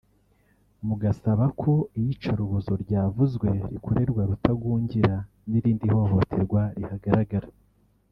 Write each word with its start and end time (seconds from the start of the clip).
mugasaba 0.87 1.45
ko 1.61 1.71
iyicarubozo 1.99 2.71
ryavuzwe 2.83 3.49
rikorerwa 3.71 4.21
Rutagungira 4.29 5.15
n’irindi 5.49 5.87
hohoterwa 5.95 6.61
rihagarara 6.79 7.49